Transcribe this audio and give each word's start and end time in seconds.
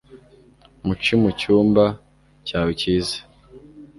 Mu 0.85 0.93
ci 1.03 1.11
mucyumba 1.21 1.83
cyawe 2.47 2.71
cyiza 2.79 3.17